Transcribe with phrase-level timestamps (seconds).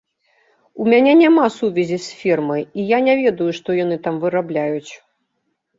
[0.83, 4.91] У мяне няма сувязі з фермай, і я не ведаю, што яны там вырабляюць.